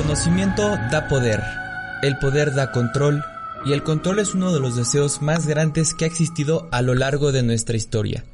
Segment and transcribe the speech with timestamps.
[0.00, 1.42] Conocimiento da poder,
[2.00, 3.22] el poder da control,
[3.66, 6.94] y el control es uno de los deseos más grandes que ha existido a lo
[6.94, 8.24] largo de nuestra historia.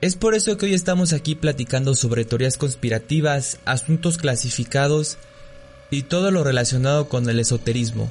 [0.00, 5.18] Es por eso que hoy estamos aquí platicando sobre teorías conspirativas, asuntos clasificados
[5.90, 8.08] y todo lo relacionado con el esoterismo.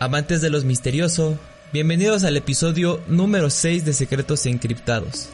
[0.00, 1.38] Amantes de los misterioso,
[1.70, 5.28] bienvenidos al episodio número 6 de Secretos Encriptados.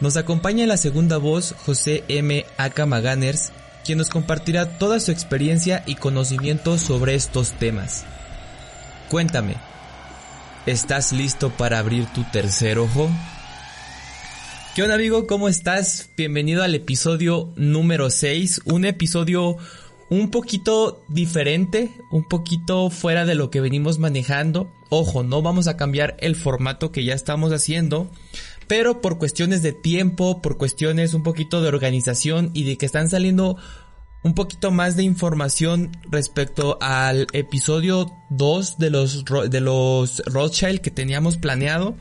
[0.00, 2.44] Nos acompaña en la segunda voz José M.
[2.56, 3.52] Akamaganners,
[3.84, 8.04] quien nos compartirá toda su experiencia y conocimiento sobre estos temas.
[9.10, 9.56] Cuéntame,
[10.66, 13.10] ¿estás listo para abrir tu tercer ojo?
[14.74, 15.26] ¿Qué onda amigo?
[15.26, 16.10] ¿Cómo estás?
[16.16, 19.58] Bienvenido al episodio número 6, un episodio
[20.08, 24.70] un poquito diferente, un poquito fuera de lo que venimos manejando.
[24.90, 28.10] Ojo, no vamos a cambiar el formato que ya estamos haciendo,
[28.66, 33.08] pero por cuestiones de tiempo, por cuestiones un poquito de organización y de que están
[33.08, 33.56] saliendo
[34.22, 40.90] un poquito más de información respecto al episodio 2 de los, de los Rothschild que
[40.90, 41.96] teníamos planeado.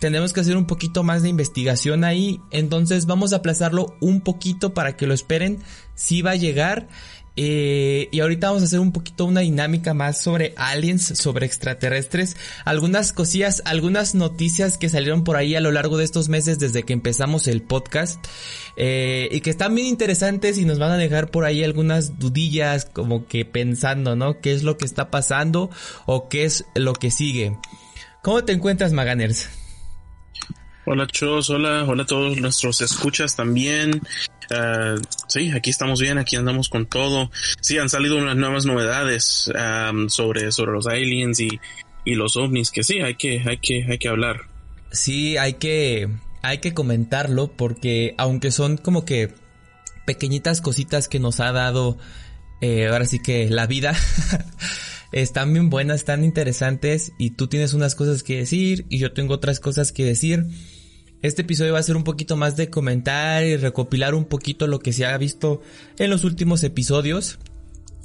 [0.00, 4.74] Tenemos que hacer un poquito más de investigación ahí, entonces vamos a aplazarlo un poquito
[4.74, 5.60] para que lo esperen.
[5.94, 6.88] Si va a llegar,
[7.36, 12.36] eh, y ahorita vamos a hacer un poquito una dinámica más sobre aliens, sobre extraterrestres,
[12.64, 16.84] algunas cosillas, algunas noticias que salieron por ahí a lo largo de estos meses desde
[16.84, 18.24] que empezamos el podcast
[18.76, 22.84] eh, y que están bien interesantes y nos van a dejar por ahí algunas dudillas
[22.84, 24.40] como que pensando, ¿no?
[24.40, 25.70] ¿Qué es lo que está pasando
[26.06, 27.58] o qué es lo que sigue?
[28.22, 29.48] ¿Cómo te encuentras, Maganers?
[30.86, 34.02] Hola Chos, hola, hola a todos nuestros escuchas también.
[34.50, 37.30] Uh, sí, aquí estamos bien, aquí andamos con todo.
[37.60, 39.50] Sí, han salido unas nuevas novedades
[40.08, 41.60] sobre, sobre los aliens y,
[42.04, 44.42] y los ovnis, que sí, hay que, hay que, hay que hablar.
[44.92, 46.08] Sí, hay que,
[46.42, 49.34] hay que comentarlo porque aunque son como que
[50.04, 51.98] pequeñitas cositas que nos ha dado,
[52.60, 53.96] eh, ahora sí que la vida,
[55.12, 59.34] están bien buenas, están interesantes y tú tienes unas cosas que decir y yo tengo
[59.34, 60.46] otras cosas que decir.
[61.24, 64.80] Este episodio va a ser un poquito más de comentar y recopilar un poquito lo
[64.80, 65.62] que se ha visto
[65.98, 67.38] en los últimos episodios.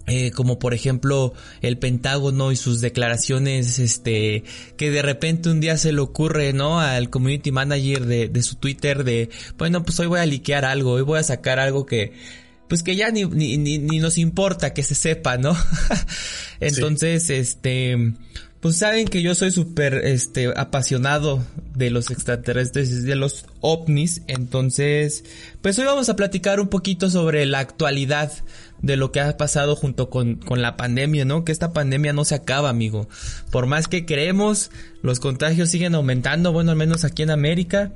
[0.08, 4.46] Eh, como por ejemplo el Pentágono y sus declaraciones, este,
[4.78, 6.80] que de repente un día se le ocurre, ¿no?
[6.80, 10.94] Al community manager de, de su Twitter de, bueno, pues hoy voy a liquear algo,
[10.94, 12.14] hoy voy a sacar algo que,
[12.70, 15.58] pues que ya ni, ni, ni, nos importa que se sepa, ¿no?
[16.62, 18.14] Entonces, este,
[18.60, 21.42] pues saben que yo soy súper este apasionado
[21.76, 25.24] de los extraterrestres y de los ovnis, entonces
[25.62, 28.32] pues hoy vamos a platicar un poquito sobre la actualidad
[28.82, 31.44] de lo que ha pasado junto con, con la pandemia, ¿no?
[31.44, 33.08] Que esta pandemia no se acaba, amigo.
[33.52, 34.72] Por más que creemos,
[35.02, 37.94] los contagios siguen aumentando, bueno, al menos aquí en América.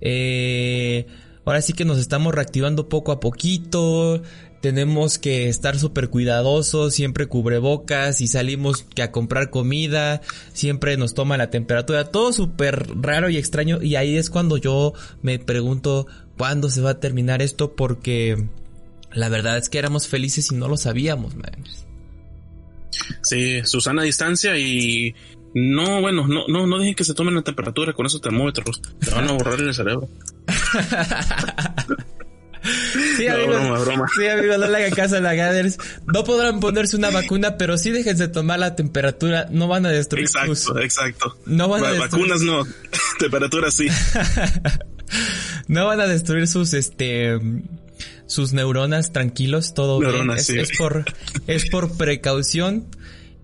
[0.00, 1.06] Eh,
[1.44, 4.22] ahora sí que nos estamos reactivando poco a poquito
[4.60, 10.22] tenemos que estar súper cuidadosos, siempre cubrebocas y salimos que a comprar comida,
[10.52, 14.92] siempre nos toma la temperatura, todo súper raro y extraño y ahí es cuando yo
[15.22, 16.06] me pregunto
[16.36, 18.48] cuándo se va a terminar esto porque
[19.12, 21.64] la verdad es que éramos felices y no lo sabíamos, man.
[23.22, 25.14] Sí, Susana a distancia y
[25.54, 29.10] no, bueno, no, no, no dejen que se tomen la temperatura con esos termómetros, te
[29.10, 30.08] van a borrar el cerebro.
[33.16, 33.60] Sí, amigos.
[33.60, 34.06] broma, broma.
[34.16, 35.78] Sí, amigos, no le hagan caso a la Gathers.
[36.06, 39.48] No podrán ponerse una vacuna, pero sí déjense tomar la temperatura.
[39.50, 40.76] No van a destruir exacto, sus...
[40.82, 42.28] Exacto, No van a destruir...
[42.30, 42.66] Vacunas no.
[43.18, 43.88] temperatura sí.
[45.68, 47.38] no van a destruir sus, este...
[48.28, 50.30] Sus neuronas tranquilos, todo bien.
[50.32, 50.58] Es, sí.
[50.58, 51.04] es por,
[51.46, 52.88] es por precaución.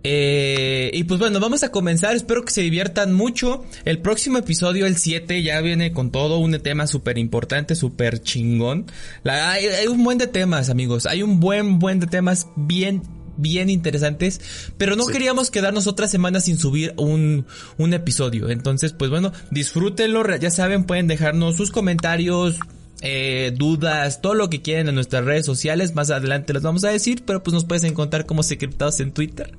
[0.04, 2.16] Eh, y pues bueno, vamos a comenzar.
[2.16, 3.64] Espero que se diviertan mucho.
[3.84, 8.86] El próximo episodio, el 7, ya viene con todo un tema súper importante, súper chingón.
[9.22, 11.06] La, hay, un buen de temas, amigos.
[11.06, 13.02] Hay un buen, buen de temas bien
[13.34, 14.42] bien interesantes,
[14.76, 17.46] pero no queríamos quedarnos otra semana sin subir un,
[17.78, 18.50] un episodio.
[18.50, 22.60] Entonces, pues bueno, disfrútenlo, ya saben, pueden dejarnos sus comentarios,
[23.02, 25.94] eh, dudas, todo lo que quieren en nuestras redes sociales.
[25.94, 29.52] Más adelante los vamos a decir, pero pues nos puedes encontrar como secretados en Twitter.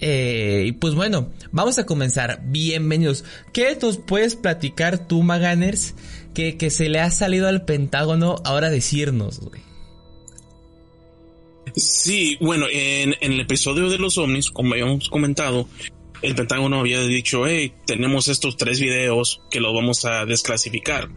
[0.00, 2.40] Eh, y pues bueno, vamos a comenzar.
[2.44, 3.24] Bienvenidos.
[3.52, 5.96] ¿Qué nos puedes platicar tú, Maganers,
[6.34, 9.60] que, que se le ha salido al Pentágono ahora decirnos, güey?
[11.74, 15.68] Sí, bueno, en, en, el episodio de los ovnis, como habíamos comentado,
[16.22, 21.08] el Pentágono había dicho, hey, tenemos estos tres videos que los vamos a desclasificar.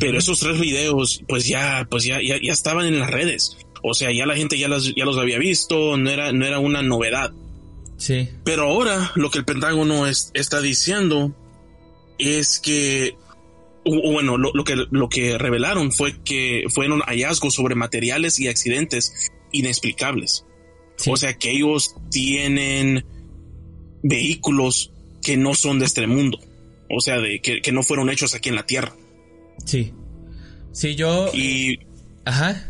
[0.00, 3.58] Pero esos tres videos, pues ya, pues ya, ya, ya estaban en las redes.
[3.82, 6.58] O sea, ya la gente ya, las, ya los había visto, no era, no era
[6.60, 7.32] una novedad.
[7.98, 8.28] Sí.
[8.44, 11.34] Pero ahora lo que el Pentágono es, está diciendo
[12.18, 13.16] es que,
[13.84, 18.48] o, bueno, lo, lo, que, lo que revelaron fue que fueron hallazgos sobre materiales y
[18.48, 20.46] accidentes inexplicables.
[21.06, 23.04] O sea, que ellos tienen
[24.02, 24.92] vehículos
[25.22, 26.38] que no son de este mundo.
[26.88, 28.94] O sea, de que, que no fueron hechos aquí en la Tierra.
[29.64, 29.92] Sí.
[30.72, 31.30] Sí, yo.
[31.34, 31.80] Y.
[32.24, 32.68] Ajá.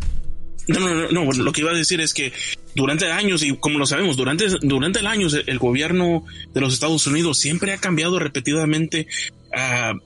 [0.68, 2.32] No, no, no, no, lo que iba a decir es que
[2.74, 6.24] durante años, y como lo sabemos, durante, durante el año el gobierno
[6.54, 9.08] de los Estados Unidos siempre ha cambiado repetidamente,
[9.50, 9.98] uh,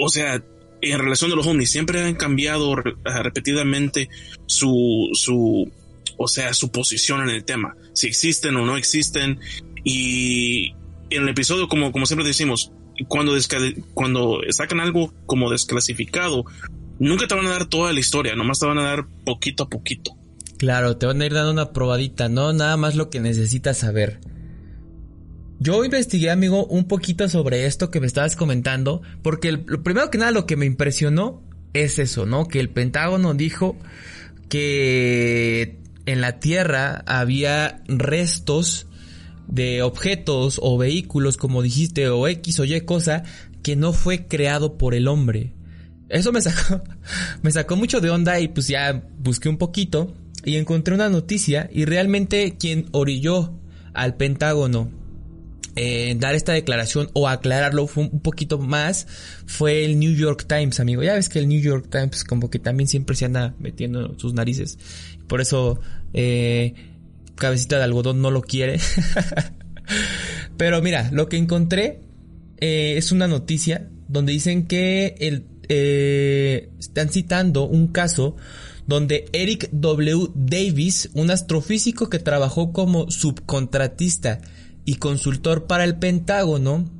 [0.00, 0.42] o sea,
[0.80, 4.08] en relación de los ovnis, siempre han cambiado repetidamente
[4.46, 5.70] su, su,
[6.16, 9.40] o sea, su posición en el tema, si existen o no existen,
[9.82, 10.70] y
[11.10, 12.70] en el episodio, como, como siempre decimos,
[13.08, 13.32] cuando,
[13.94, 16.44] cuando sacan algo como desclasificado,
[16.98, 19.68] nunca te van a dar toda la historia, nomás te van a dar poquito a
[19.68, 20.16] poquito.
[20.58, 24.20] Claro, te van a ir dando una probadita, no nada más lo que necesitas saber.
[25.58, 30.18] Yo investigué, amigo, un poquito sobre esto que me estabas comentando, porque lo primero que
[30.18, 31.42] nada lo que me impresionó
[31.72, 32.48] es eso, ¿no?
[32.48, 33.76] Que el Pentágono dijo
[34.48, 38.86] que en la Tierra había restos
[39.50, 43.24] de objetos o vehículos, como dijiste, o X o Y cosa,
[43.62, 45.52] que no fue creado por el hombre.
[46.08, 46.82] Eso me sacó,
[47.42, 50.14] me sacó mucho de onda y pues ya busqué un poquito
[50.44, 53.52] y encontré una noticia y realmente quien orilló
[53.92, 54.90] al Pentágono
[55.76, 59.06] eh, dar esta declaración o aclararlo un poquito más
[59.46, 61.02] fue el New York Times, amigo.
[61.02, 64.34] Ya ves que el New York Times como que también siempre se anda metiendo sus
[64.34, 64.78] narices.
[65.28, 65.80] Por eso
[66.12, 66.74] eh,
[67.40, 68.78] Cabecita de Algodón no lo quiere.
[70.56, 72.02] Pero mira, lo que encontré
[72.58, 75.16] eh, es una noticia donde dicen que
[75.68, 78.36] eh, están citando un caso
[78.86, 80.28] donde Eric W.
[80.34, 84.40] Davis, un astrofísico que trabajó como subcontratista
[84.84, 86.90] y consultor para el Pentágono,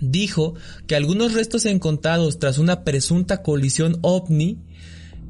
[0.00, 0.54] dijo
[0.86, 4.58] que algunos restos encontrados tras una presunta colisión ovni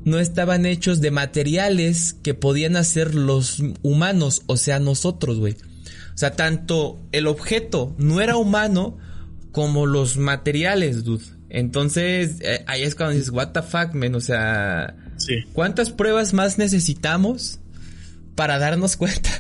[0.05, 5.57] no estaban hechos de materiales que podían hacer los humanos, o sea, nosotros, güey.
[6.15, 8.99] O sea, tanto el objeto no era humano
[9.53, 11.25] como los materiales, dude.
[11.49, 14.95] Entonces, eh, ahí es cuando dices, what the fuck, men, o sea,
[15.53, 17.59] ¿cuántas pruebas más necesitamos
[18.37, 19.31] para darnos cuenta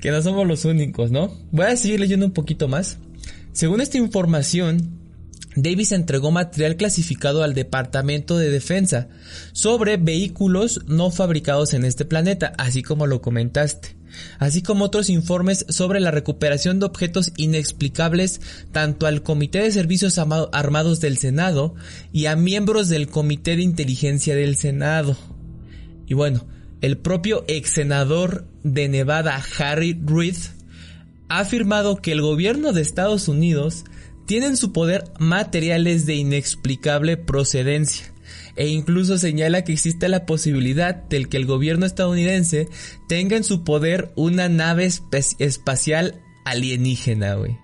[0.00, 1.32] que no somos los únicos, no?
[1.50, 2.98] Voy a seguir leyendo un poquito más.
[3.52, 4.95] Según esta información,
[5.56, 9.08] Davis entregó material clasificado al Departamento de Defensa
[9.52, 13.96] sobre vehículos no fabricados en este planeta, así como lo comentaste
[14.38, 18.40] así como otros informes sobre la recuperación de objetos inexplicables
[18.72, 21.74] tanto al Comité de Servicios Armados del Senado
[22.12, 25.16] y a miembros del Comité de Inteligencia del Senado.
[26.06, 26.46] Y bueno,
[26.80, 30.36] el propio ex senador de Nevada, Harry Reid,
[31.28, 33.84] ha afirmado que el gobierno de Estados Unidos
[34.26, 38.12] tiene en su poder materiales de inexplicable procedencia
[38.56, 42.68] e incluso señala que existe la posibilidad del que el gobierno estadounidense
[43.06, 44.90] tenga en su poder una nave
[45.38, 47.58] espacial alienígena, güey.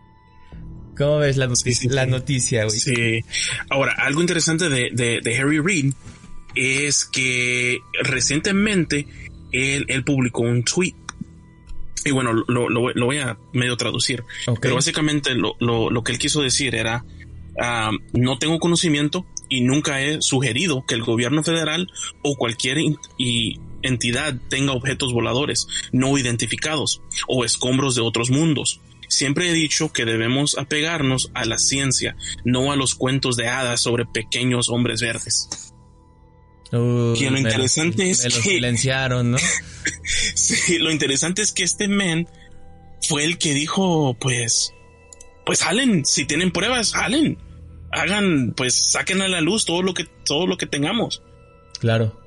[0.96, 2.78] ¿Cómo ves la noticia, la noticia, güey?
[2.78, 3.20] Sí.
[3.70, 5.94] Ahora, algo interesante de, Harry Reid
[6.54, 9.06] es que recientemente
[9.52, 10.94] él, publicó un tweet
[12.04, 14.24] y bueno, lo, voy a medio traducir.
[14.60, 17.04] Pero básicamente lo, que él quiso decir era,
[17.60, 21.90] ah, no tengo conocimiento y nunca he sugerido que el gobierno federal
[22.22, 22.78] o cualquier
[23.82, 28.80] entidad tenga objetos voladores no identificados o escombros de otros mundos.
[29.08, 32.16] Siempre he dicho que debemos apegarnos a la ciencia,
[32.46, 35.71] no a los cuentos de hadas sobre pequeños hombres verdes.
[36.78, 39.38] Lo interesante es que silenciaron, ¿no?
[40.34, 42.28] sí, lo interesante es que este men
[43.02, 44.72] fue el que dijo, pues,
[45.44, 47.38] pues salen, si tienen pruebas, salen
[47.92, 51.22] hagan, pues saquen a la luz todo lo que, todo lo que tengamos.
[51.78, 52.18] Claro.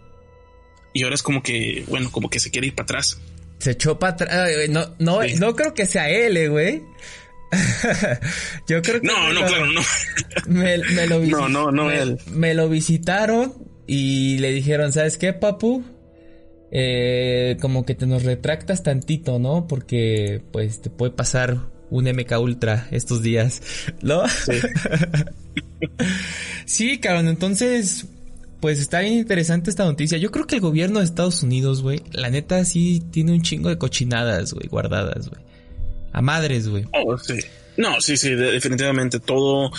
[0.94, 3.20] Y ahora es como que, bueno, como que se quiere ir para atrás.
[3.60, 4.50] Se echó para atrás.
[4.70, 6.84] No, no, no creo que sea él, eh, güey.
[8.68, 9.08] Yo creo que.
[9.08, 9.82] No, no, claro, no.
[10.48, 12.18] Me, lo No, no, no él.
[12.28, 13.54] Me lo visitaron
[13.88, 15.84] y le dijeron, ¿sabes qué, papu?
[16.72, 19.68] Eh, como que te nos retractas tantito, ¿no?
[19.68, 23.62] Porque, pues, te puede pasar un MK Ultra estos días,
[24.02, 24.28] ¿no?
[24.28, 24.54] Sí.
[26.66, 28.08] sí, cabrón, entonces,
[28.60, 30.18] pues está bien interesante esta noticia.
[30.18, 33.70] Yo creo que el gobierno de Estados Unidos, güey, la neta sí tiene un chingo
[33.70, 35.44] de cochinadas, güey, guardadas, güey.
[36.12, 36.86] A madres, güey.
[36.94, 37.36] Oh, sí.
[37.78, 39.70] No, sí, sí, definitivamente todo.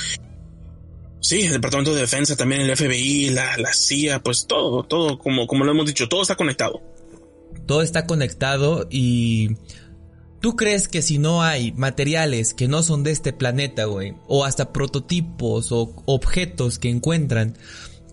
[1.21, 5.47] Sí, el Departamento de Defensa, también el FBI, la, la CIA, pues todo, todo, como,
[5.47, 6.81] como lo hemos dicho, todo está conectado.
[7.67, 9.57] Todo está conectado y
[10.41, 14.45] ¿Tú crees que si no hay materiales que no son de este planeta, güey, o
[14.45, 17.57] hasta prototipos o objetos que encuentran,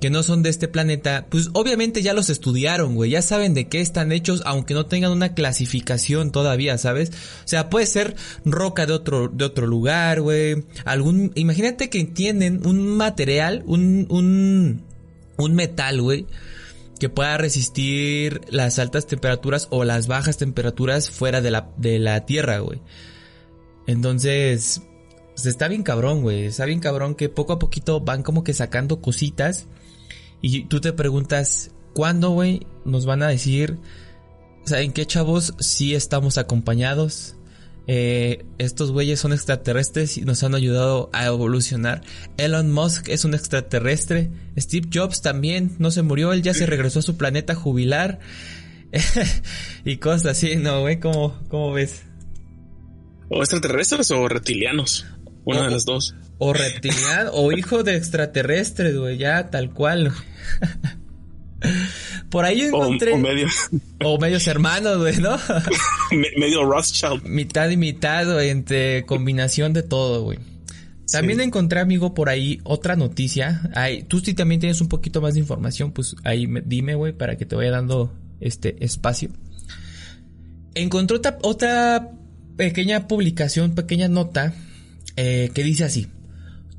[0.03, 3.69] que no son de este planeta, pues obviamente ya los estudiaron, güey, ya saben de
[3.69, 7.11] qué están hechos, aunque no tengan una clasificación todavía, ¿sabes?
[7.11, 12.67] O sea, puede ser roca de otro, de otro lugar, güey, algún, imagínate que tienen
[12.67, 14.83] un material, un, un,
[15.37, 16.25] un metal, güey,
[16.99, 22.25] que pueda resistir las altas temperaturas o las bajas temperaturas fuera de la, de la
[22.25, 22.81] Tierra, güey.
[23.87, 24.81] Entonces,
[25.33, 26.47] pues está bien cabrón, güey.
[26.47, 29.67] Está bien cabrón que poco a poquito van como que sacando cositas
[30.43, 33.79] y tú te preguntas, ¿cuándo, güey, nos van a decir,
[34.65, 37.37] o sea, en qué chavos sí estamos acompañados?
[37.87, 42.01] Eh, estos güeyes son extraterrestres y nos han ayudado a evolucionar.
[42.35, 44.31] Elon Musk es un extraterrestre.
[44.57, 48.19] Steve Jobs también no se murió, él ya se regresó a su planeta jubilar.
[49.85, 50.99] y cosas así, ¿no, güey?
[50.99, 52.03] ¿Cómo, ¿Cómo ves?
[53.29, 55.05] ¿O extraterrestres o reptilianos?
[55.45, 56.15] Una de las dos.
[56.45, 60.11] O reptiliano, o hijo de extraterrestres, güey, ya tal cual.
[62.29, 63.13] Por ahí encontré.
[63.13, 63.47] O, medio.
[64.03, 65.39] O medios hermanos, güey, ¿no?
[66.37, 67.23] medio Rothschild.
[67.23, 70.37] Mitad y mitad, güey, entre combinación de todo, güey.
[71.09, 73.61] También encontré, amigo, por ahí otra noticia.
[73.73, 77.37] Ay, tú sí también tienes un poquito más de información, pues ahí dime, güey, para
[77.37, 79.29] que te vaya dando este espacio.
[80.75, 82.11] Encontré otra, otra
[82.57, 84.53] pequeña publicación, pequeña nota,
[85.15, 86.09] eh, que dice así.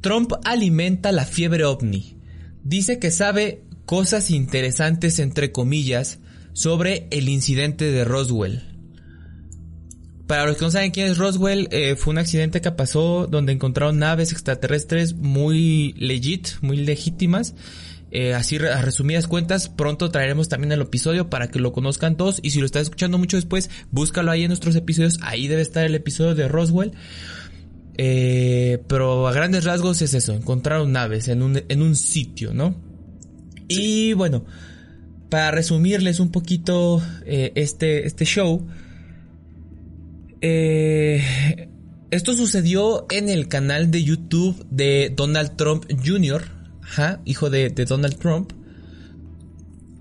[0.04, 2.18] Trump alimenta la fiebre ovni.
[2.62, 6.18] Dice que sabe cosas interesantes entre comillas
[6.52, 8.64] sobre el incidente de Roswell.
[10.26, 13.54] Para los que no saben quién es Roswell, eh, fue un accidente que pasó donde
[13.54, 17.54] encontraron naves extraterrestres muy legit, muy legítimas.
[18.10, 22.40] Eh, así a resumidas cuentas, pronto traeremos también el episodio para que lo conozcan todos.
[22.42, 25.18] Y si lo estás escuchando mucho después, búscalo ahí en nuestros episodios.
[25.22, 26.92] Ahí debe estar el episodio de Roswell.
[27.96, 32.74] Eh, pero a grandes rasgos es eso, encontraron naves en un, en un sitio, ¿no?
[33.68, 34.44] Y bueno,
[35.28, 38.66] para resumirles un poquito eh, este, este show,
[40.40, 41.68] eh,
[42.10, 46.44] esto sucedió en el canal de YouTube de Donald Trump Jr.,
[47.24, 48.52] hijo de Donald Trump,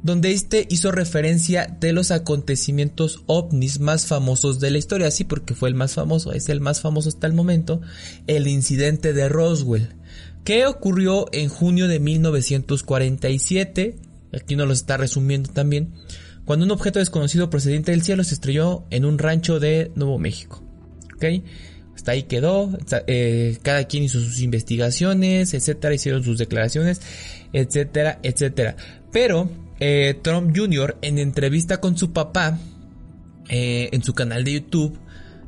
[0.03, 5.55] donde este hizo referencia de los acontecimientos ovnis más famosos de la historia, sí, porque
[5.55, 7.81] fue el más famoso, es el más famoso hasta el momento,
[8.27, 9.95] el incidente de Roswell,
[10.43, 13.95] que ocurrió en junio de 1947,
[14.33, 15.93] aquí nos lo está resumiendo también,
[16.43, 20.61] cuando un objeto desconocido procedente del cielo se estrelló en un rancho de Nuevo México.
[21.15, 21.25] ¿Ok?
[21.95, 26.99] Hasta ahí quedó, eh, cada quien hizo sus investigaciones, etcétera, hicieron sus declaraciones,
[27.53, 28.75] etcétera, etcétera.
[29.13, 29.49] Pero
[29.85, 30.95] eh, Trump Jr.
[31.01, 32.57] en entrevista con su papá
[33.49, 34.97] eh, en su canal de YouTube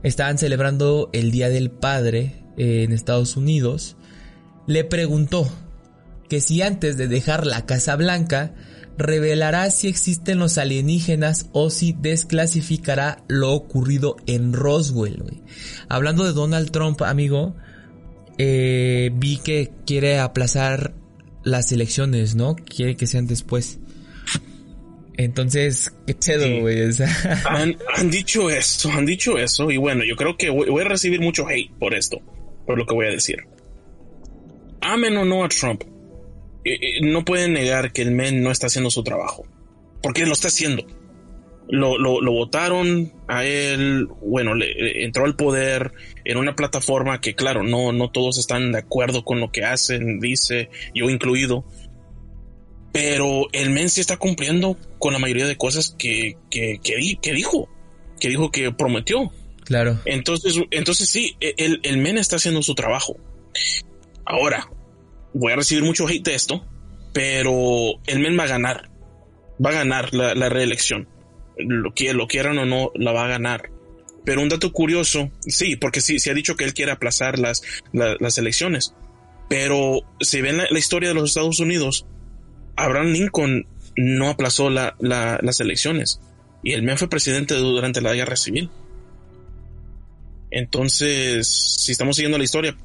[0.04, 3.96] estaban celebrando el Día del Padre eh, en Estados Unidos.
[4.68, 5.50] Le preguntó
[6.28, 8.54] que si antes de dejar la Casa Blanca
[8.98, 15.44] revelará si existen los alienígenas o si desclasificará lo ocurrido en Roswell.
[15.88, 17.56] Hablando de Donald Trump, amigo,
[18.38, 20.94] vi que quiere aplazar
[21.46, 22.58] las elecciones, ¿no?
[22.58, 23.80] Quiere que sean después.
[25.18, 26.82] Entonces, ¿qué pedo, güey?
[27.46, 29.72] han, dicho eso, han dicho eso.
[29.72, 32.20] Y bueno, yo creo que voy, a recibir mucho hate por esto,
[32.66, 33.38] por lo que voy a decir.
[34.82, 35.84] Amen o no a Trump,
[36.66, 39.46] eh, eh, no pueden negar que el men no está haciendo su trabajo.
[40.02, 40.86] Porque lo está haciendo.
[41.68, 45.94] Lo, lo, lo votaron a él, bueno, le, entró al poder
[46.24, 50.20] en una plataforma que, claro, no, no todos están de acuerdo con lo que hacen,
[50.20, 51.66] dice, yo incluido
[52.96, 57.68] pero el men sí está cumpliendo con la mayoría de cosas que, que, que, dijo,
[58.22, 59.34] que dijo que prometió.
[59.66, 60.00] Claro.
[60.06, 63.18] Entonces, entonces sí, e, el, el men está haciendo su trabajo.
[64.26, 64.70] Ahora,
[65.34, 66.66] voy a recibir mucho hate de esto,
[67.12, 68.90] pero el men va a ganar.
[69.64, 71.10] Va a ganar la, la reelección.
[71.58, 73.72] Lo, que, lo quieran o no, la va a ganar.
[74.24, 77.62] Pero un dato curioso, sí, porque sí, se ha dicho que él quiere aplazar las,
[77.92, 78.96] las elecciones.
[79.50, 82.06] Pero si ven la, historia de los Estados Unidos,
[82.76, 86.20] Abraham Lincoln no aplazó las elecciones
[86.64, 88.70] y el men fue presidente durante la guerra civil.
[90.52, 92.76] Entonces, si estamos siguiendo la historia,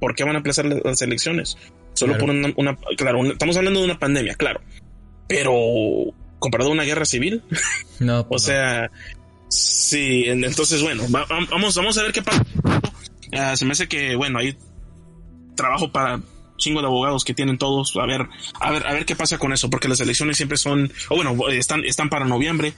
[0.00, 1.56] ¿por qué van a aplazar las elecciones?
[1.94, 4.60] Solo por una, claro, estamos hablando de una pandemia, claro,
[5.28, 5.54] pero
[6.38, 7.42] comparado a una guerra civil,
[8.00, 8.90] no, pues o sea,
[9.48, 12.44] sí, entonces bueno, vamos, vamos a ver qué pasa.
[13.32, 14.56] Ah, se me hace que, bueno, hay
[15.54, 16.20] trabajo para
[16.60, 17.96] chingo de abogados que tienen todos.
[17.96, 18.28] A ver,
[18.60, 21.36] a ver, a ver qué pasa con eso, porque las elecciones siempre son, o bueno,
[21.48, 22.74] están, están para noviembre.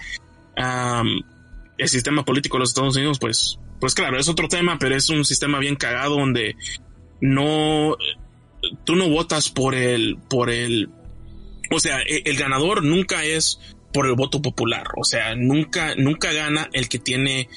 [0.57, 5.11] el sistema político de los Estados Unidos, pues, pues claro, es otro tema, pero es
[5.11, 6.57] un sistema bien cagado donde
[7.21, 7.97] no,
[8.85, 10.89] tú no votas por el, por el,
[11.71, 13.59] O sea, e, el ganador nunca es
[13.93, 14.89] por el voto popular.
[14.97, 17.49] O sea, nunca, nunca gana el que tiene,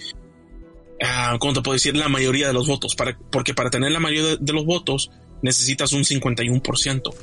[1.01, 1.95] uh, ¿cómo te puedo decir?
[1.95, 2.95] La mayoría de los votos.
[2.95, 5.11] Para, porque para tener la mayoría de, los votos
[5.45, 7.13] necesitas un 51%.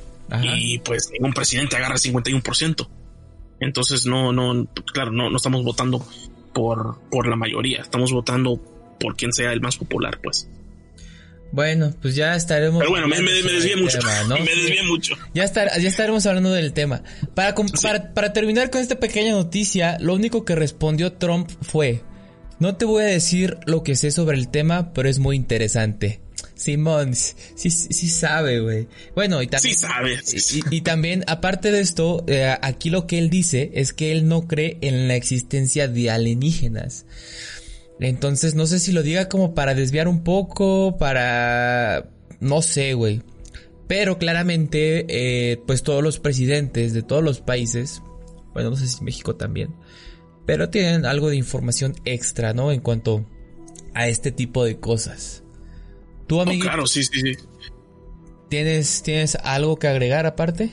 [0.42, 2.88] Y pues ningún presidente agarra 51%.
[3.60, 6.04] Entonces no, no, claro, no, no estamos votando
[6.54, 7.82] por, por la mayoría.
[7.82, 8.58] Estamos votando
[8.98, 10.48] por quien sea el más popular, pues.
[11.50, 12.78] Bueno, pues ya estaremos.
[12.78, 13.98] Pero bueno, me, me, desvié mucho.
[14.28, 15.16] me desvié mucho.
[15.34, 17.02] Ya, estar, ya estaremos hablando del tema.
[17.34, 22.02] Para, para, para terminar con esta pequeña noticia, lo único que respondió Trump fue:
[22.58, 26.21] No te voy a decir lo que sé sobre el tema, pero es muy interesante.
[26.62, 28.86] Simón, sí, sí sabe, güey.
[29.16, 29.74] Bueno, y también.
[29.74, 30.18] Sí sabe.
[30.70, 34.46] Y, también, aparte de esto, eh, aquí lo que él dice es que él no
[34.46, 37.04] cree en la existencia de alienígenas.
[37.98, 42.08] Entonces no sé si lo diga como para desviar un poco, para...
[42.38, 43.22] No sé, güey.
[43.88, 48.02] Pero claramente, eh, pues todos los presidentes de todos los países,
[48.54, 49.74] bueno, no sé si México también,
[50.46, 52.70] pero tienen algo de información extra, ¿no?
[52.70, 53.26] En cuanto
[53.94, 55.41] a este tipo de cosas.
[56.32, 57.36] ¿Tú, oh, claro, sí, sí, sí.
[58.48, 60.72] ¿Tienes, ¿Tienes algo que agregar aparte?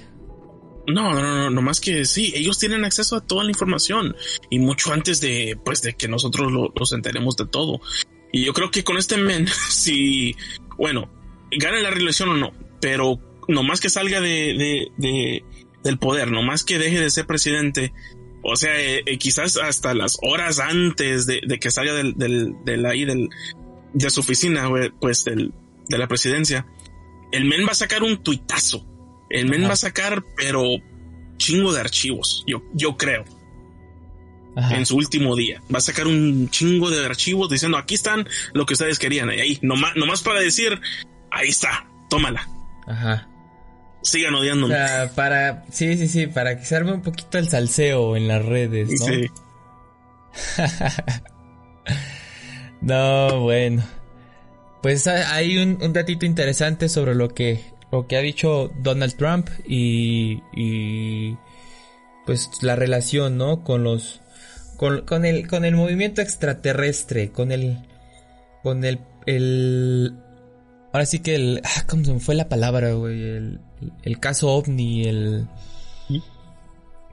[0.87, 4.15] No, no, no, no más que sí, ellos tienen acceso a toda la información
[4.49, 7.81] y mucho antes de, pues, de que nosotros lo, los enteremos de todo.
[8.31, 10.33] Y yo creo que con este men, si,
[10.77, 11.09] bueno,
[11.51, 15.43] gane la reelección o no, pero no más que salga de, de,
[15.83, 17.91] del poder, no más que deje de ser presidente,
[18.43, 22.85] o sea, eh, eh, quizás hasta las horas antes de, que salga del, del, del,
[22.85, 23.27] ahí del,
[23.93, 24.69] de su oficina,
[24.99, 25.53] pues, del,
[25.87, 26.65] de la presidencia,
[27.31, 28.85] el men va a sacar un tuitazo
[29.29, 30.63] el men va a sacar, pero
[31.37, 33.23] chingo de archivos, yo, yo creo.
[34.71, 35.61] En su último día.
[35.73, 39.31] Va a sacar un chingo de archivos diciendo aquí están lo que ustedes querían.
[39.31, 40.81] Y ahí, nomás, nomás para decir,
[41.31, 42.45] ahí está, tómala.
[42.85, 43.29] Ajá.
[44.01, 44.75] Sigan odiándome.
[45.15, 48.89] para, sí, sí, sí, para que se arme un poquito el salseo en las redes,
[48.99, 49.05] ¿no?
[49.05, 49.27] Sí.
[52.81, 53.83] no, bueno.
[54.81, 57.61] Pues hay un, un datito interesante sobre lo que
[57.91, 61.37] lo que ha dicho Donald Trump y, y
[62.25, 63.63] pues la relación, ¿no?
[63.63, 64.21] Con los
[64.77, 67.79] con, con, el con el movimiento extraterrestre, con el
[68.63, 70.15] con el el
[70.93, 73.59] ahora sí que el ah, cómo se me fue la palabra, güey, el,
[74.03, 75.47] el, caso ovni, el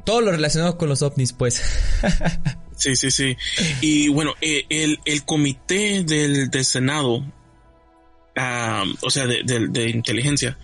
[0.04, 1.62] todo lo relacionado con los ovnis, pues.
[2.76, 3.36] sí, sí, sí.
[3.80, 7.24] Y bueno, eh, el, el comité del, del Senado
[9.02, 10.58] o sea, de, inteligencia,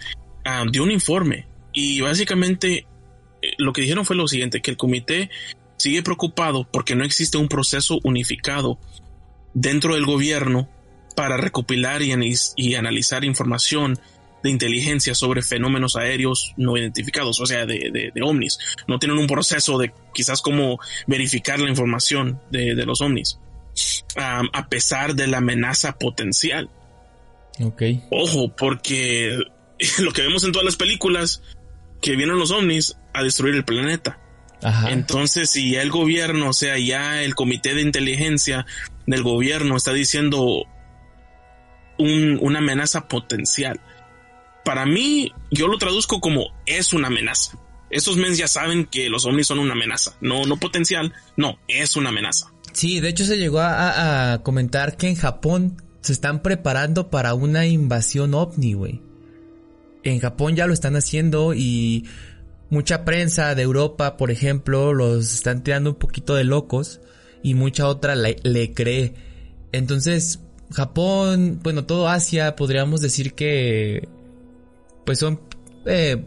[0.70, 2.86] dio un informe y básicamente
[3.40, 5.30] eh, lo que dijeron fue lo siguiente, que el comité
[5.76, 8.78] sigue preocupado porque no existe un proceso unificado
[9.54, 10.68] dentro del gobierno
[11.16, 12.14] para recopilar y,
[12.56, 13.98] y analizar información
[14.42, 18.58] de inteligencia sobre fenómenos aéreos no identificados, o sea, de, de, ovnis.
[18.86, 23.38] No tienen un proceso de quizás cómo verificar la información de, los ovnis,
[24.16, 26.70] a pesar de la amenaza potencial.
[28.10, 29.38] Ojo, porque
[29.98, 31.42] lo que vemos en todas las películas,
[32.00, 34.18] que vienen los ovnis a destruir el planeta.
[34.88, 38.64] Entonces, si ya el gobierno, o sea, ya el comité de inteligencia
[39.06, 40.64] del gobierno está diciendo
[41.98, 43.80] una amenaza potencial,
[44.64, 47.58] para mí, yo lo traduzco como es una amenaza.
[47.90, 51.96] Esos mens ya saben que los ovnis son una amenaza, no, no potencial, no, es
[51.96, 52.52] una amenaza.
[52.72, 57.66] Sí, de hecho se llegó a comentar que en Japón se están preparando para una
[57.66, 59.00] invasión ovni, güey.
[60.02, 62.08] En Japón ya lo están haciendo y
[62.70, 67.00] mucha prensa de Europa, por ejemplo, los están tirando un poquito de locos
[67.42, 69.14] y mucha otra le, cree.
[69.70, 70.40] Entonces,
[70.72, 74.08] Japón, bueno, todo Asia, podríamos decir que,
[75.04, 75.40] pues son,
[75.86, 76.26] eh,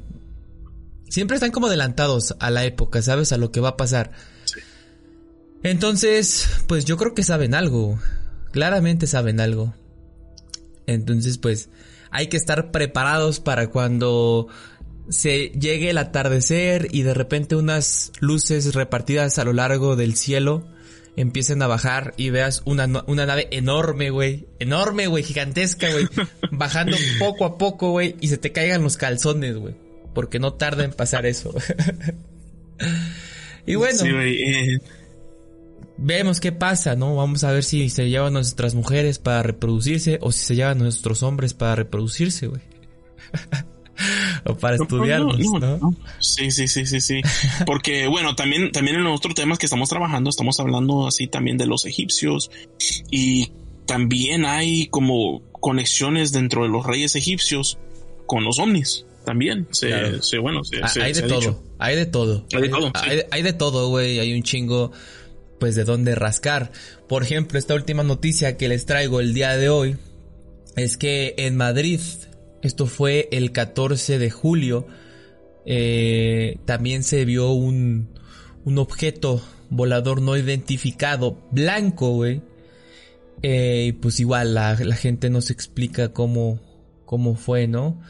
[1.09, 3.31] siempre están como adelantados a la época, ¿sabes?
[3.31, 4.11] A lo que va a pasar.
[5.63, 7.97] Entonces, pues yo creo que saben algo
[8.55, 9.75] claramente saben algo.
[10.87, 11.67] Entonces, pues,
[12.09, 14.47] hay que estar preparados para cuando
[15.09, 20.69] se llegue el atardecer y de repente unas luces repartidas a lo largo del cielo
[21.17, 24.47] empiecen a bajar y veas una, una nave enorme, güey.
[24.59, 26.07] Enorme, güey, gigantesca, güey.
[26.51, 29.75] bajando poco a poco, güey, y se te caigan los calzones, güey.
[30.13, 31.53] Porque no tarda en pasar eso.
[33.65, 33.99] y bueno.
[33.99, 34.79] Sí, eh,
[35.97, 37.15] vemos qué pasa, ¿no?
[37.15, 41.23] Vamos a ver si se llevan nuestras mujeres para reproducirse o si se llevan nuestros
[41.23, 42.61] hombres para reproducirse, güey.
[44.45, 47.21] o para estudiarlos, no, Sí, sí, sí, sí, sí.
[47.65, 51.57] Porque, bueno, también, también en los otros temas que estamos trabajando, estamos hablando así también
[51.57, 52.51] de los egipcios
[53.09, 53.51] y
[53.85, 57.77] también hay como conexiones dentro de los reyes egipcios
[58.25, 59.05] con los ovnis.
[59.25, 61.63] También, se, bueno, se, hay de todo.
[61.79, 62.45] Hay de todo.
[62.53, 62.91] Hay de todo.
[62.93, 64.19] Hay, hay de todo, güey.
[64.19, 64.91] Hay un chingo,
[65.59, 66.71] pues, de dónde rascar.
[67.09, 69.97] Por ejemplo, esta última noticia que les traigo el día de hoy
[70.75, 71.99] es que en Madrid,
[72.65, 74.87] esto fue el 14 de julio,
[75.65, 78.09] eh, también se vio un,
[78.63, 82.41] un objeto volador no identificado, blanco, güey.
[83.41, 86.59] Eh, y pues igual la, la gente nos explica cómo,
[87.05, 88.01] cómo fue, ¿no?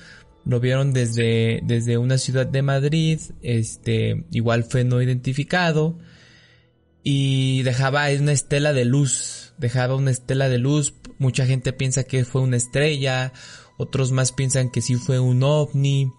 [0.46, 5.98] Lo vieron desde, desde una ciudad de Madrid, este, igual fue no identificado
[7.04, 12.26] y dejaba una estela de luz, dejaba una estela de luz, mucha gente piensa que
[12.26, 13.34] fue una estrella,
[13.78, 16.12] otros más piensan que sí fue un ovni,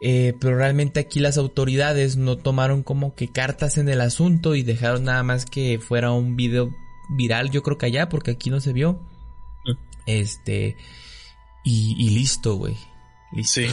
[0.00, 4.62] eh, pero realmente aquí las autoridades no tomaron como que cartas en el asunto y
[4.62, 6.70] dejaron nada más que fuera un video
[7.10, 8.94] viral, yo creo que allá, porque aquí no se vio.
[9.64, 9.72] Mm.
[10.06, 10.76] Este,
[11.64, 12.76] y, y listo, güey.
[13.32, 13.60] Listo.
[13.60, 13.66] Sí.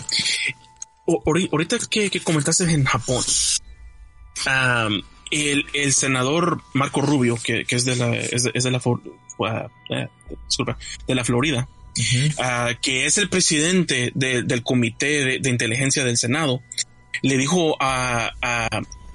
[1.06, 3.24] O- ahorita que, que comentaste en Japón,
[5.32, 8.80] el, el senador Marco Rubio, que, que es de la, es de, es de la,
[8.80, 9.02] Fo-
[9.46, 10.08] ah, eh,
[10.46, 10.78] disculpa,
[11.08, 11.68] de la Florida,
[12.38, 16.62] Ah, que es el presidente de- del comité de, de inteligencia del Senado,
[17.22, 18.68] le dijo a, a,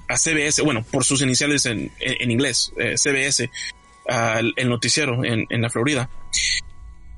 [0.09, 3.49] a CBS, bueno, por sus iniciales en, en, en inglés, eh, CBS,
[4.57, 6.09] el noticiero en, en la Florida,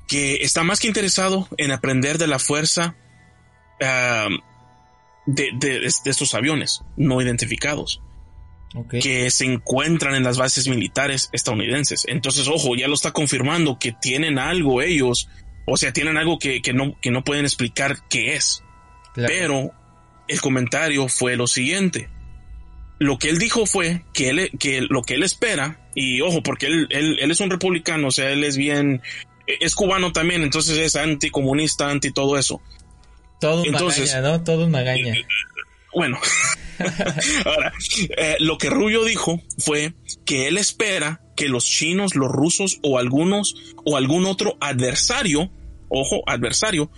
[0.06, 2.94] que está más que interesado en aprender de la fuerza
[3.82, 4.28] ah,
[5.26, 8.00] de, de, estos aviones no identificados
[9.00, 12.04] que se encuentran en las bases militares estadounidenses.
[12.08, 15.28] Entonces, ojo, ya lo está confirmando que tienen algo ellos,
[15.66, 18.62] o sea, tienen algo que, que no, que no pueden explicar qué es.
[19.14, 19.32] Claro.
[19.34, 19.70] Pero
[20.28, 22.08] el comentario fue lo siguiente.
[22.98, 26.66] Lo que él dijo fue que, él, que lo que él espera, y ojo, porque
[26.66, 29.02] él, él, él es un republicano, o sea, él es bien,
[29.46, 32.62] es cubano también, entonces es anticomunista, anti todo eso.
[33.40, 34.44] Todo un entonces- magaña, ¿no?
[34.44, 35.14] Todo un magaña.
[35.94, 36.18] Bueno,
[37.44, 37.72] ahora,
[38.16, 42.98] eh, lo que Rubio dijo fue que él espera que los chinos, los rusos o
[42.98, 45.50] algunos o algún otro adversario,
[45.88, 46.90] ojo, adversario,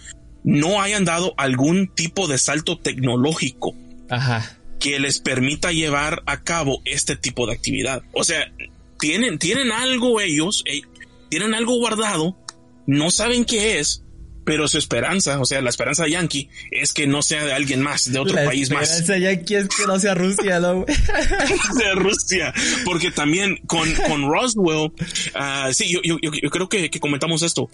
[0.44, 3.74] no hayan dado algún tipo de salto tecnológico
[4.08, 4.58] Ajá.
[4.80, 8.02] que les permita llevar a cabo este tipo de actividad.
[8.12, 8.50] O sea,
[8.98, 10.80] tienen, tienen algo ellos, eh,
[11.28, 12.36] tienen algo guardado,
[12.86, 14.04] no saben qué es,
[14.48, 18.10] pero su esperanza, o sea, la esperanza yankee es que no sea de alguien más,
[18.10, 18.82] de otro La país más.
[18.90, 20.84] esperanza ya aquí es que no sea Rusia, ¿no?
[21.78, 22.52] de Rusia,
[22.84, 24.90] porque también con, con Roswell,
[25.34, 27.70] ah, sí, yo, yo, yo- creo que, que comentamos esto,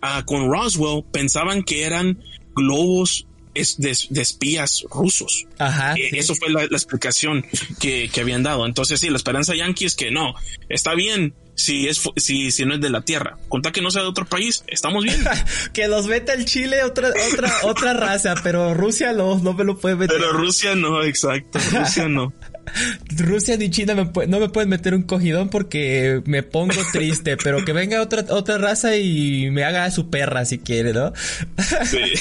[0.00, 2.18] Ah, con Roswell pensaban que eran
[2.54, 5.46] globos es- de, de espías rusos.
[5.58, 5.94] Ajá.
[5.94, 6.18] Eh, sí.
[6.18, 7.44] Eso fue la, la explicación
[7.80, 8.66] que, que habían dado.
[8.66, 10.34] Entonces sí, la esperanza yankee es que no,
[10.68, 13.36] está bien si es si, si no es de la Tierra.
[13.48, 15.22] Conta que no sea de otro país, estamos bien.
[15.72, 19.78] Que los meta el Chile otra, otra, otra raza, pero Rusia no, no me lo
[19.78, 20.16] puede meter.
[20.18, 22.32] Pero Rusia no, exacto, Rusia no.
[23.18, 27.64] Rusia ni China me no me pueden meter un cogidón porque me pongo triste, pero
[27.64, 31.12] que venga otra, otra raza y me haga su perra si quiere, ¿no?
[31.84, 32.14] Sí,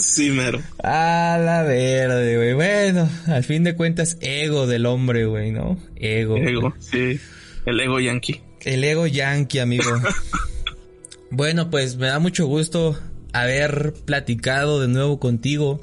[0.00, 0.60] sí mero.
[0.82, 2.54] A la verde, güey.
[2.54, 5.78] Bueno, al fin de cuentas, ego del hombre, güey, ¿no?
[5.96, 6.36] Ego.
[6.36, 7.20] Ego, sí.
[7.68, 8.40] El ego yankee.
[8.64, 9.84] El ego yankee, amigo.
[11.30, 12.98] bueno, pues me da mucho gusto
[13.34, 15.78] haber platicado de nuevo contigo,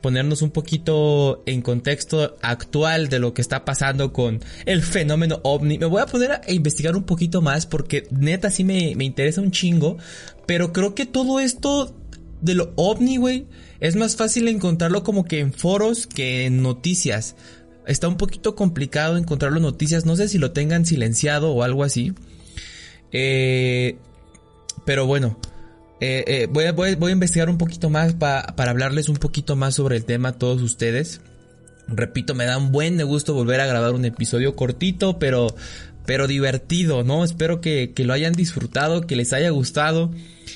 [0.00, 5.76] ponernos un poquito en contexto actual de lo que está pasando con el fenómeno ovni.
[5.76, 9.42] Me voy a poner a investigar un poquito más porque neta sí me, me interesa
[9.42, 9.98] un chingo,
[10.46, 11.94] pero creo que todo esto
[12.40, 13.46] de lo ovni, güey,
[13.80, 17.36] es más fácil encontrarlo como que en foros que en noticias.
[17.90, 20.06] Está un poquito complicado encontrar las noticias.
[20.06, 22.12] No sé si lo tengan silenciado o algo así.
[23.12, 23.96] Eh,
[24.84, 25.36] pero bueno.
[26.00, 29.16] eh, eh, voy, a, voy, voy a investigar un poquito más pa- para hablarles un
[29.16, 31.20] poquito más sobre el tema a todos ustedes.
[31.88, 35.48] Repito, me da un buen gusto volver a grabar un episodio cortito, pero,
[36.06, 37.24] pero divertido, ¿no?
[37.24, 40.10] Espero que, que lo hayan disfrutado, que les haya gustado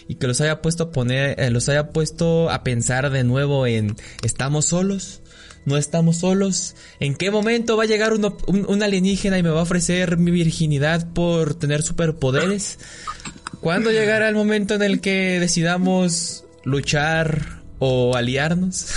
[0.08, 3.66] y que los haya puesto a poner, eh, los haya puesto a pensar de nuevo
[3.66, 5.20] en ¿estamos solos?
[5.64, 6.76] ¿No estamos solos?
[7.00, 10.30] ¿En qué momento va a llegar un, un alienígena y me va a ofrecer mi
[10.30, 12.78] virginidad por tener superpoderes?
[13.60, 18.88] ¿Cuándo llegará el momento en el que decidamos luchar o aliarnos?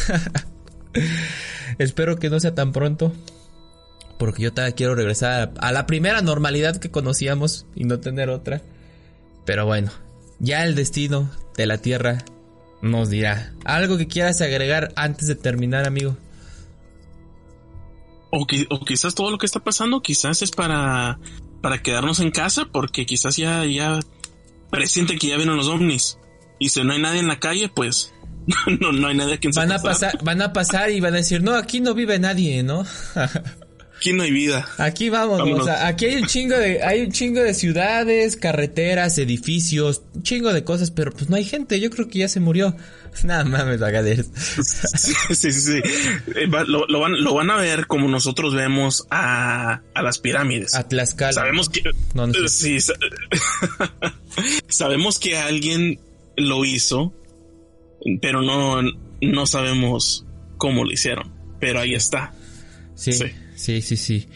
[1.77, 3.13] Espero que no sea tan pronto.
[4.17, 8.61] Porque yo todavía quiero regresar a la primera normalidad que conocíamos y no tener otra.
[9.45, 9.91] Pero bueno,
[10.39, 12.25] ya el destino de la Tierra
[12.81, 13.53] nos dirá.
[13.65, 16.17] ¿Algo que quieras agregar antes de terminar, amigo?
[18.31, 21.19] O, o quizás todo lo que está pasando, quizás es para,
[21.61, 23.99] para quedarnos en casa, porque quizás ya, ya
[24.69, 26.19] presiente que ya vienen los ovnis.
[26.59, 28.13] Y si no hay nadie en la calle, pues
[28.79, 31.41] no, no hay nadie quien van a pasar, van a pasar y van a decir,
[31.41, 32.85] no, aquí no vive nadie, ¿no?
[33.97, 34.67] Aquí no hay vida.
[34.77, 39.17] Aquí vamos, o sea, aquí hay un chingo de, hay un chingo de ciudades, carreteras,
[39.17, 42.39] edificios, un chingo de cosas, pero pues no hay gente, yo creo que ya se
[42.39, 42.75] murió.
[43.23, 44.23] Nada mames, Agadir.
[44.35, 45.81] Sí, sí, sí.
[46.35, 50.75] Eh, lo, lo, van, lo van a ver como nosotros vemos a, a las pirámides.
[50.75, 51.33] A Tlaxcala.
[51.33, 51.81] Sabemos que,
[52.13, 52.77] no, no sí,
[54.69, 55.99] sabemos que alguien
[56.35, 57.13] lo hizo,
[58.21, 58.83] pero no,
[59.21, 60.25] no sabemos
[60.57, 61.33] cómo lo hicieron.
[61.59, 62.33] Pero ahí está.
[62.93, 63.13] sí.
[63.13, 63.25] sí.
[63.57, 64.27] Sí, sí, sí.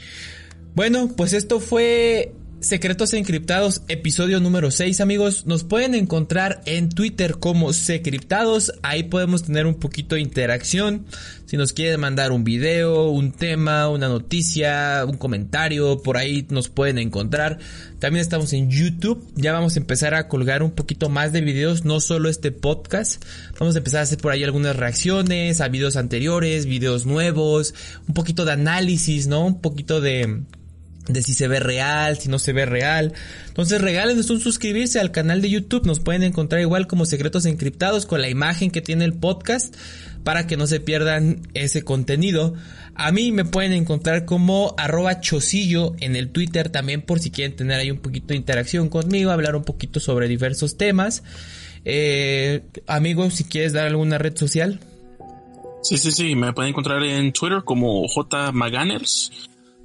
[0.73, 5.47] Bueno, pues esto fue Secretos Encriptados, episodio número 6, amigos.
[5.47, 8.71] Nos pueden encontrar en Twitter como Secriptados.
[8.83, 11.07] Ahí podemos tener un poquito de interacción.
[11.47, 16.69] Si nos quieren mandar un video, un tema, una noticia, un comentario, por ahí nos
[16.69, 17.57] pueden encontrar.
[17.97, 19.27] También estamos en YouTube.
[19.33, 23.23] Ya vamos a empezar a colgar un poquito más de videos, no solo este podcast.
[23.59, 27.73] Vamos a empezar a hacer por ahí algunas reacciones a videos anteriores, videos nuevos,
[28.07, 29.47] un poquito de análisis, ¿no?
[29.47, 30.43] Un poquito de
[31.13, 33.13] de si se ve real, si no se ve real.
[33.47, 38.05] Entonces regálenos un suscribirse al canal de YouTube, nos pueden encontrar igual como secretos encriptados
[38.05, 39.75] con la imagen que tiene el podcast
[40.23, 42.53] para que no se pierdan ese contenido.
[42.95, 45.19] A mí me pueden encontrar como arroba
[45.99, 49.55] en el Twitter también por si quieren tener ahí un poquito de interacción conmigo, hablar
[49.55, 51.23] un poquito sobre diversos temas.
[51.85, 54.79] Eh, amigos, si quieres dar alguna red social.
[55.81, 58.51] Sí, sí, sí, me pueden encontrar en Twitter como J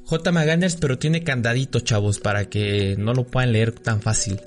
[0.06, 0.32] J.
[0.32, 4.40] Maganners, pero tiene candadito, chavos, para que no lo puedan leer tan fácil.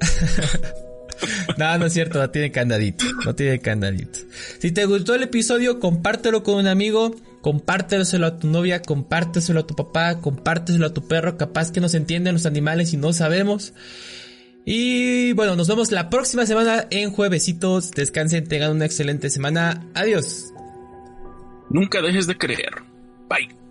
[1.58, 4.20] no, no es cierto, no tiene candadito, no tiene candadito.
[4.60, 9.66] Si te gustó el episodio, compártelo con un amigo, compártelo a tu novia, compárteselo a
[9.66, 13.74] tu papá, compárteselo a tu perro, capaz que nos entienden los animales y no sabemos.
[14.64, 17.90] Y bueno, nos vemos la próxima semana en juevesitos.
[17.90, 19.84] Descansen, tengan una excelente semana.
[19.94, 20.52] Adiós.
[21.70, 22.70] Nunca dejes de creer.
[23.28, 23.61] Bye.